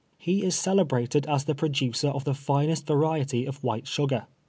He 0.17 0.43
is 0.43 0.55
celeljrated 0.55 1.27
as 1.27 1.45
the 1.45 1.53
producer 1.53 2.07
of 2.07 2.23
the 2.23 2.33
finest 2.33 2.87
variety 2.87 3.45
of 3.45 3.63
white 3.63 3.85
sugar. 3.87 4.25